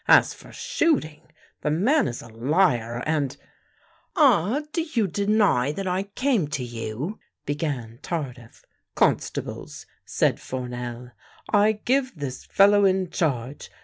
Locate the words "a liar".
2.23-3.03